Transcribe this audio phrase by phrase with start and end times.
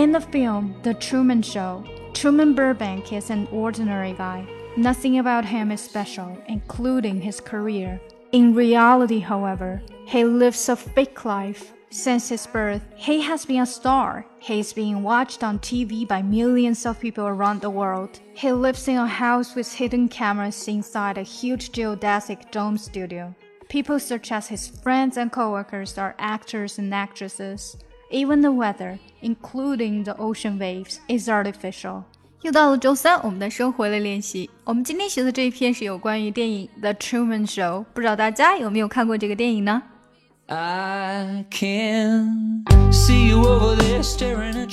[0.00, 4.48] In the film The Truman Show, Truman Burbank is an ordinary guy.
[4.78, 8.00] Nothing about him is special, including his career.
[8.32, 11.74] In reality, however, he lives a fake life.
[11.90, 14.24] Since his birth, he has been a star.
[14.38, 18.20] He's being watched on TV by millions of people around the world.
[18.32, 23.34] He lives in a house with hidden cameras inside a huge geodesic dome studio.
[23.68, 27.76] People such as his friends and coworkers are actors and actresses.
[28.12, 32.02] Even the weather, including the ocean waves, is artificial.
[32.42, 34.50] 又到了周三，我们的生活类练习。
[34.64, 39.80] 我们今天学的这一篇是有关于电影《The Truman Show》，不知道大家有没有看过这个电影呢？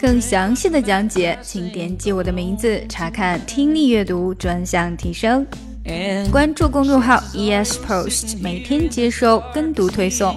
[0.00, 5.46] 更详细的讲解，请点击我的名字查看听力阅读专项提升。
[6.30, 10.36] 关注公众号 ES Post，每天接收跟读推送。